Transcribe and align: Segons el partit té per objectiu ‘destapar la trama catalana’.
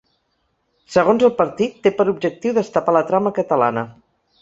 Segons 0.93 1.27
el 1.27 1.35
partit 1.43 1.77
té 1.85 1.93
per 2.01 2.09
objectiu 2.17 2.59
‘destapar 2.59 2.99
la 3.01 3.07
trama 3.13 3.37
catalana’. 3.41 3.89